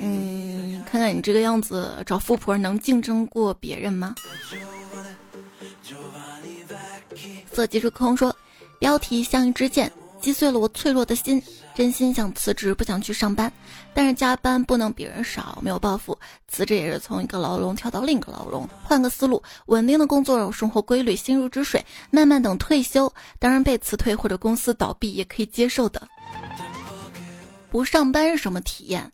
[0.00, 4.14] 嗯，看看你这个样子，找富婆能竞争过别人吗？
[7.52, 8.34] 色即是空说，
[8.78, 9.90] 标题像一支箭。
[10.20, 11.40] 击碎了我脆弱的心，
[11.76, 13.52] 真心想辞职，不想去上班，
[13.94, 26.02] 但是加班不能比人少，没有抱负，辞职也是从一个牢笼跳到另一个牢笼，换个思路，稳定的工作，有生活规律，心如止水，慢慢等退休，当然被辞退或者公司倒闭也可以接受的。
[27.70, 29.12] 不上班是什么体验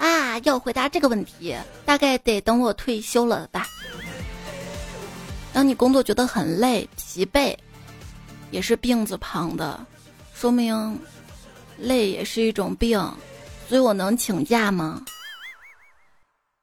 [0.00, 0.38] 啊？
[0.44, 3.66] 要回答这个问题，大概得等我退休了吧。
[5.52, 7.54] 当你工作觉得很累、疲惫，
[8.50, 9.84] 也是病字旁的。
[10.32, 10.98] 说明，
[11.76, 12.98] 累也是一种病，
[13.68, 15.04] 所以我能请假吗？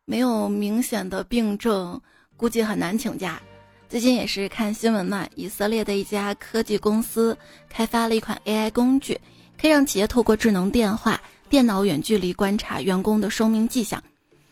[0.05, 2.01] 没有明显的病症，
[2.35, 3.39] 估计很难请假。
[3.87, 7.37] 最近也是看新闻嘛，以色列的一家科技公司
[7.69, 9.19] 开发了一款 AI 工具，
[9.61, 14.01] 可以让企业透过智能电话、电脑远距离观察员工的生命迹象，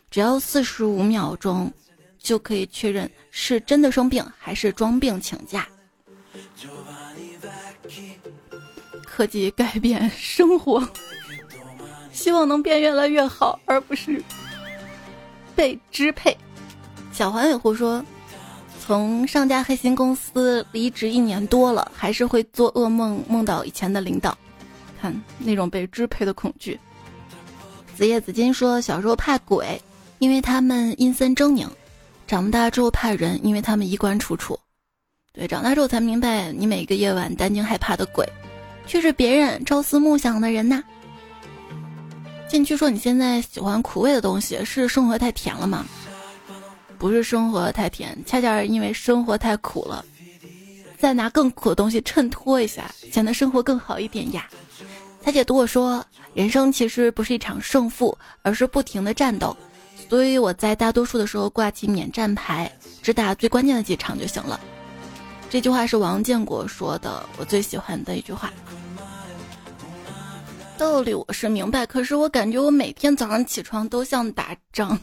[0.10, 1.72] 只要四十五秒钟，
[2.18, 5.68] 就可以确认是真的生病还是装病请假。
[9.06, 10.88] 科技改变生活，
[12.12, 14.22] 希望能变越来越好，而不是
[15.56, 16.36] 被支配。
[17.14, 18.04] 小黄尾狐说
[18.86, 24.38] ：“从上家黑心公司离职一年多了，还是会做噩梦，梦到以前的领导，
[25.02, 26.78] 看那种被支配的恐惧。”
[27.96, 29.82] 子叶紫金说：“小时候怕鬼，
[30.20, 31.66] 因为他们阴森狰狞；
[32.28, 34.60] 长大之后怕人，因为他们衣冠楚楚。
[35.32, 38.28] 对，长大之后才明白，你每个夜晚担惊害怕的鬼，
[38.86, 40.84] 却是别人朝思暮想的人呐。”
[42.50, 45.86] 禁区说：“你现在喜欢苦味的东西，是生活太甜了吗？
[46.98, 50.04] 不是生活太甜，恰恰是因为生活太苦了，
[50.98, 54.50] 再拿更苦的东西衬托一下，显得生活更好一点呀。”
[55.24, 56.06] 彩姐读我说。
[56.36, 59.56] 人生其实不是一场胜负，而是不停的战斗，
[60.10, 62.70] 所以我在大多数的时候挂起免战牌，
[63.02, 64.60] 只打最关键的几场就行了。
[65.50, 68.52] 这句话是王建国说的，我最喜欢的一句话。
[70.78, 75.00] 道理我是明白，可是我感觉我每天早上起床都像打仗。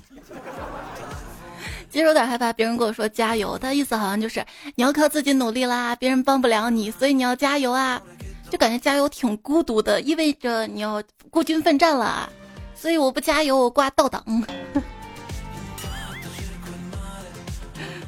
[1.91, 8.03] 其实有点害怕别人跟我说加油，他意思好像就是你要靠自己努力啦，别人帮不了你，所以你要加油啊。
[8.53, 12.29] 就感觉加油挺孤独的，意味着你要孤军奋战了啊，
[12.75, 14.23] 所以我不加油，我挂倒档。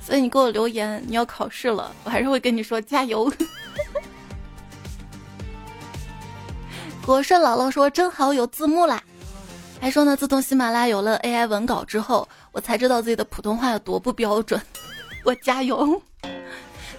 [0.05, 3.33] 所以你给我留言，你要考试了，我还是会跟你说加油。
[7.07, 9.03] 国顺姥姥说真好，有字幕啦，
[9.81, 14.61] 还说呢，自从喜马拉雅有了 AI 文稿之后，我才知道自己的普通话有多不标准，
[15.25, 16.03] 我加油。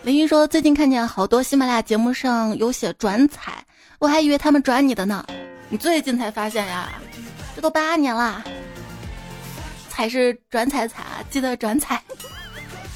[0.05, 3.65] 林云说：“最近看见好多喜马拉雅节目上有写转彩，
[3.97, 5.25] 我还以为他们转你的呢。
[5.67, 6.91] 你最近才发现呀？
[7.55, 8.43] 这都八年啦。
[9.89, 11.99] 彩是转彩彩啊，记得转彩。”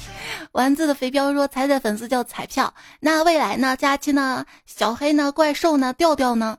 [0.52, 3.76] 丸子的肥膘说：“彩彩粉丝叫彩票，那未来呢？
[3.76, 4.46] 佳期呢？
[4.64, 5.32] 小黑呢？
[5.32, 5.92] 怪兽呢？
[5.94, 6.58] 调调呢？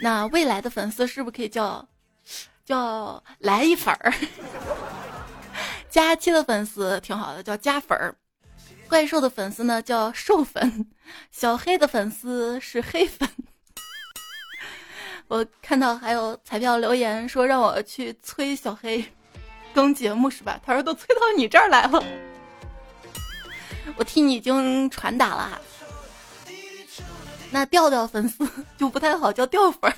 [0.00, 1.84] 那未来的粉丝是不是可以叫
[2.64, 4.14] 叫来一粉儿？
[5.90, 8.14] 佳期的粉丝挺好的，叫加粉儿。”
[8.92, 10.86] 怪兽的粉丝呢叫兽粉，
[11.30, 13.26] 小黑的粉丝是黑粉。
[15.28, 19.02] 我看到还有彩票留言说让我去催小黑
[19.72, 20.60] 更节目是吧？
[20.62, 22.04] 他说都催到你这儿来了，
[23.96, 25.58] 我替你已经传达了。
[27.50, 29.90] 那调调粉丝 就不太好叫调粉。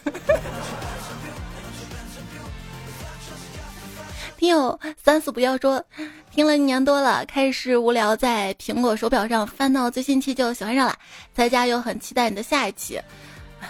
[4.37, 5.83] 听友三四不要说，
[6.31, 10.95] 听了一年多了，开始无聊，在苹果手表上翻到最新期就喜欢上了。
[11.33, 13.01] 在家又很期待你的下一期，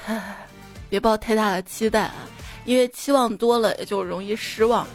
[0.89, 2.15] 别抱太大的期待啊，
[2.65, 4.87] 因为期望多了也就容易失望。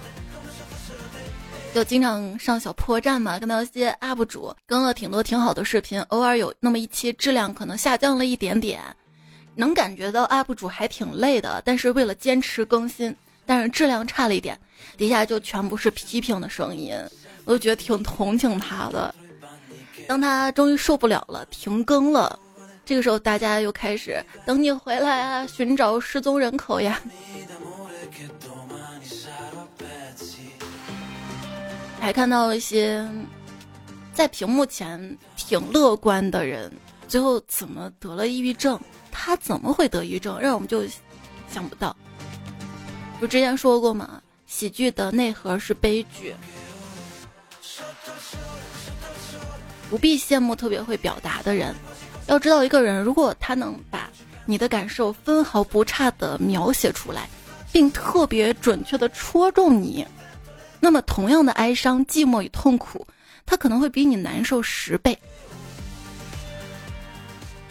[1.74, 8.82] 就经常上小破站嘛，看到一些 UP 主更了挺多挺好的视频，偶尔有那么一期质量可能下降了一点点，
[9.56, 13.16] 能感觉到 UP 主还挺累的，但是为了坚持更新。
[13.46, 14.60] 但是质量差了一点，
[14.98, 16.96] 底下就全部是批评的声音，
[17.46, 19.14] 我就觉得挺同情他的。
[20.08, 22.40] 当他终于受不了了，停更了，
[22.84, 27.00] 这个时候大家又开始等你回来啊，寻找失踪人口呀。
[32.00, 33.08] 还看到一些
[34.14, 36.72] 在屏幕前挺乐观的人，
[37.08, 38.80] 最后怎么得了抑郁症？
[39.12, 40.40] 他怎么会得抑郁症？
[40.40, 40.84] 让我们就
[41.50, 41.96] 想不到。
[43.20, 44.22] 不之前说过吗？
[44.50, 46.36] 喜剧的内核是悲剧。
[49.92, 51.74] 不必羡慕特别会表达的人，
[52.26, 54.10] 要知道一个人如果他能把
[54.46, 57.30] 你的感受分毫不差的描写出来，
[57.72, 60.06] 并特别准确的戳中你，
[60.80, 63.06] 那么同样的哀伤、寂寞与痛苦，
[63.46, 65.18] 他可能会比你难受十倍。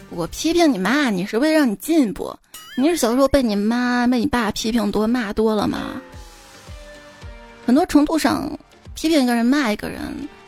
[0.09, 2.33] 我批评你骂你是为了让你进步。
[2.77, 6.01] 你是小时候被你妈、被你爸批评多、骂多了吗？
[7.69, 8.49] 很多程度上，
[8.95, 10.01] 批评一个人、骂一个人，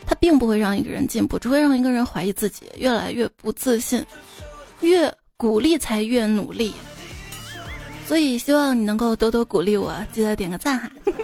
[0.04, 4.04] 他并不会让一个人进步，只会让一个人怀疑自己，越来越不自信。
[4.80, 6.74] 越鼓励才越努力，
[8.08, 10.90] 所以希望你能够多多鼓励我，记得点个赞哈，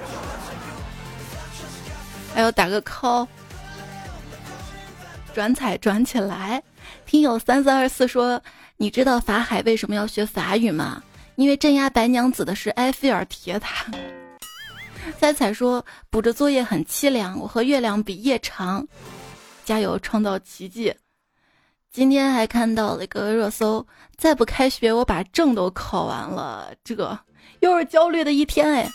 [2.33, 3.27] 还有打个 call，
[5.35, 6.63] 转彩转起来。
[7.07, 8.41] 听友三四二四说。
[8.77, 11.03] 你知道法海为什么要学法语吗？
[11.35, 13.87] 因为镇压白娘子的是埃菲尔铁塔。
[15.13, 18.87] 彩彩说补着作业很凄凉，我和月亮比夜长，
[19.65, 20.95] 加油创造奇迹。
[21.91, 23.85] 今天还看到了一个热搜，
[24.17, 27.19] 再不开学我把证都考完了，这个
[27.61, 28.89] 又是焦虑的一天哎。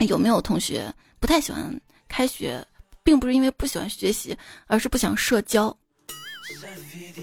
[0.00, 2.64] 有没有同学不太喜欢开学，
[3.02, 4.36] 并不是因为不喜欢学习，
[4.66, 5.74] 而是不想社交？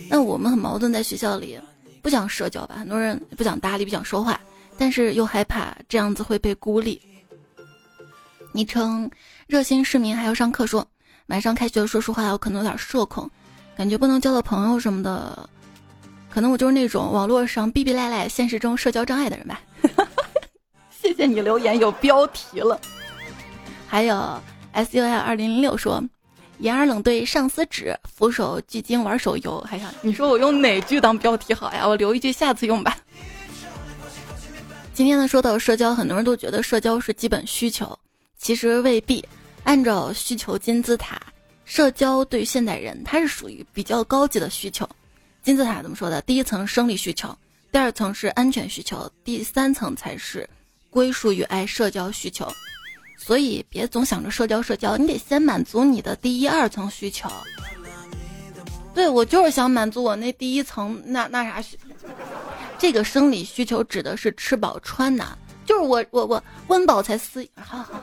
[0.10, 1.60] 那我们很矛盾，在学校里
[2.02, 4.40] 不想社交吧，很多人不想搭理，不想说话。
[4.78, 7.02] 但是又害怕这样子会被孤立。
[8.58, 9.08] 昵称
[9.46, 10.84] 热心市民还要上课说，
[11.28, 13.30] 晚上开学，说实话我可能有点社恐，
[13.78, 15.48] 感觉不能交到朋友什么的，
[16.28, 19.62] 可能我就是那种网络上逼逼赖赖，现实中社交障碍的人吧。
[20.90, 22.82] 谢谢你留言有标题了。
[23.88, 24.42] 还有
[24.72, 26.04] S U L 二零零六说，
[26.58, 29.62] 掩耳冷对上司指，俯首聚精玩手游。
[29.70, 31.88] 还想你说我用哪句当标题好呀？
[31.88, 32.98] 我留一句下次用吧。
[34.96, 37.96] 今天呢，说到社交，很多人都觉得社交是基本需求，
[38.38, 39.24] 其实未必。
[39.64, 41.22] 按照需求金字塔，
[41.66, 44.88] 社交对现代人，它是属于比较高级的需求。
[45.44, 46.22] 金字塔怎么说的？
[46.22, 47.38] 第一层生理需求，
[47.70, 50.50] 第二层是安全需求，第三层才是
[50.90, 52.50] 归属与爱社交需求。
[53.18, 57.30] 所以别总想着社交社交，你得先满足你的第一二层需求。
[58.94, 61.78] 对我就是想满足我那第一层那那啥需。
[62.78, 67.48] 这个生理需求指的是吃饱穿暖，就是我我我温饱才思。
[67.56, 68.02] 好好。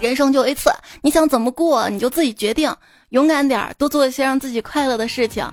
[0.00, 0.70] 人生就一次，
[1.02, 2.74] 你想怎么过你就自己决定，
[3.08, 5.46] 勇敢点儿，多做一些让自己快乐的事情。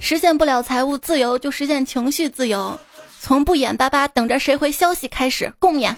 [0.00, 2.78] 实现不了财务自由，就实现情绪自由。
[3.20, 5.94] 从不眼巴巴等着谁回消息开始共勉。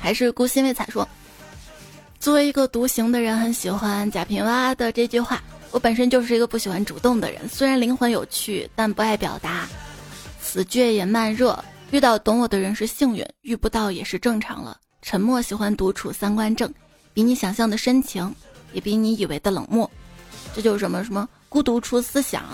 [0.00, 1.08] 还是孤心未彩说。
[2.18, 5.40] 作为一个独行的人，很喜欢贾平凹的这句话。
[5.70, 9.68] 我本身就是一个不喜欢主动的人，虽然灵魂有趣，但不爱表达，
[10.40, 11.62] 死倔也慢热。
[11.90, 14.78] 遇到懂我的人是幸运，遇不到也是正常了。
[15.02, 16.72] 沉默喜欢独处，三观正，
[17.12, 18.34] 比你想象的深情，
[18.72, 19.90] 也比你以为的冷漠。
[20.54, 22.44] 这就是什么什么孤独出思想，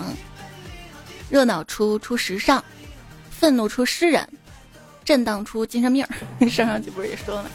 [1.29, 2.63] 热闹出出时尚，
[3.29, 4.27] 愤怒出诗人，
[5.03, 6.05] 震荡出精神病。
[6.49, 7.49] 上上集不是也说了，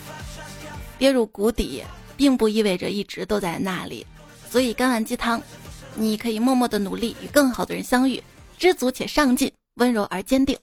[0.99, 1.85] 跌入谷底。
[2.17, 4.07] 并不意味着一直都在那里，
[4.51, 5.41] 所以干碗鸡汤，
[5.95, 8.21] 你可以默默的努力与更好的人相遇，
[8.59, 10.59] 知足且上进，温柔而坚定。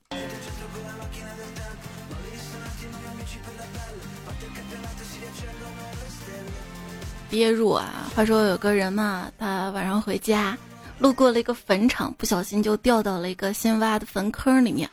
[7.29, 8.09] 憋入啊！
[8.15, 10.57] 话说有个人嘛，他晚上回家，
[10.97, 14.89] 路过了一个坟场，不小心就掉到了一个新挖的坟坑里面。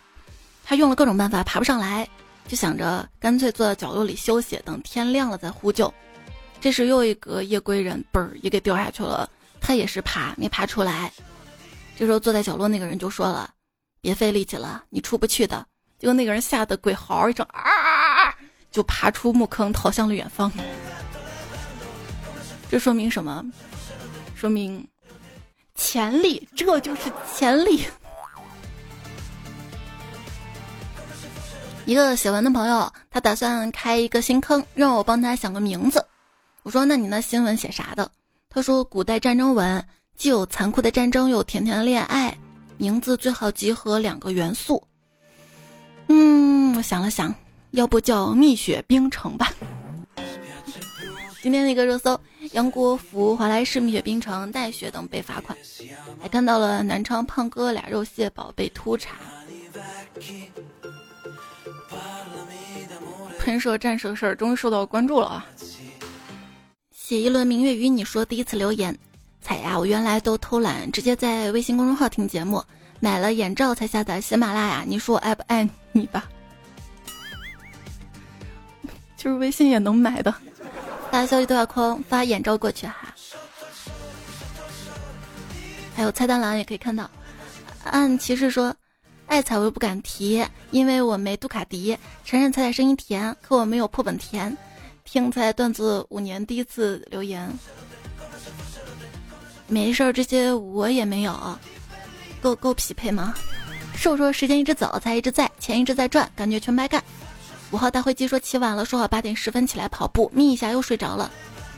[0.65, 2.09] 他用了各种办法爬不上来，
[2.49, 5.93] 就想着干脆坐在角落里休息，等天亮了再呼救。
[6.65, 9.29] 这时又一个夜归人，嘣儿也给掉下去了。
[9.61, 11.12] 他也是爬，没爬出来。
[11.95, 13.53] 这时候坐在角落那个人就说了
[14.01, 15.67] ：“别费力气了，你出不去的。”
[16.01, 18.35] 结果那个人吓得鬼嚎一声，啊啊啊！
[18.71, 20.51] 就爬出墓坑，逃向了远方。
[22.71, 23.45] 这说明什么？
[24.35, 24.89] 说明
[25.75, 27.85] 潜力，这就是潜力。
[31.85, 36.03] 一个写文的朋友，他打算开一个新坑，让我帮他想个名字。
[36.65, 38.11] 我说：“那你那新闻写啥的？”
[38.49, 39.87] 他说：“古代战争文，
[40.17, 42.35] 既有残酷的战争，又有甜甜的恋爱，
[42.79, 44.83] 名字最好集合两个元素。”
[46.09, 47.35] 嗯，我想了想，
[47.73, 49.53] 要不叫《蜜雪冰城》吧。
[51.43, 52.19] 今天那个热搜，
[52.53, 55.55] 杨国福、华莱士、蜜雪冰城、带雪等被罚款，
[56.19, 59.17] 还看到了南昌胖哥俩肉蟹堡被突查。
[63.39, 65.45] 喷射战士的事儿终于受到关注了啊！
[67.07, 68.97] 写一轮明月与你说第一次留言，
[69.43, 69.79] 彩呀！
[69.79, 72.65] 我原来都偷懒，直接在微信公众号听节目，
[72.99, 74.85] 买了眼罩才下载喜马拉雅。
[74.87, 76.25] 你说我爱不爱你吧？
[79.19, 80.35] 就是微信也能买的，
[81.11, 83.15] 发消息对话框发眼罩过去哈。
[85.95, 87.11] 还有菜单栏也可以看到，
[87.85, 88.75] 按骑士说，
[89.27, 91.99] 爱彩我又不敢提，因为我没杜卡迪。
[92.25, 94.57] 承认彩彩声音甜，可我没有破本甜。
[95.05, 97.49] 听才段子五年第一次留言，
[99.69, 101.59] 没事儿，这些我也没有，
[102.41, 103.35] 够够匹配吗？
[103.95, 107.05] 瘦说时间一直走，才一直在，钱一直在赚，感觉全白干。
[107.71, 111.31] 五号大灰机说起晚了，说好八点十分起来跑步，眯一下又睡着了。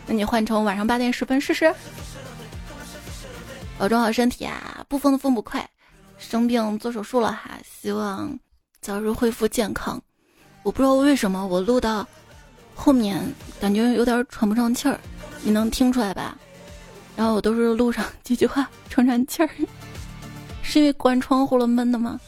[0.06, 1.74] 那你换成晚上八点十分试试。
[3.76, 5.68] 保重好身体啊，不疯的疯不快，
[6.16, 8.38] 生病做手术了哈，希望
[8.80, 10.00] 早日恢复健康。
[10.62, 12.06] 我不知道为什么我录到。
[12.76, 13.20] 后面
[13.60, 15.00] 感觉有点喘不上气儿，
[15.42, 16.38] 你能听出来吧？
[17.16, 19.50] 然后我都是路上几句话喘喘气儿，
[20.62, 22.20] 是因为关窗户了闷的吗？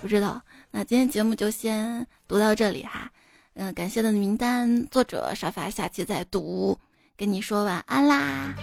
[0.00, 0.40] 不知道。
[0.70, 3.10] 那今天节目就先读到这里哈。
[3.54, 6.78] 嗯，感谢的名单作者沙发，下期再读。
[7.16, 8.54] 跟你说晚安啦，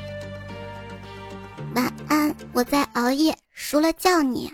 [1.76, 4.52] 晚安，我在熬夜，输了叫你。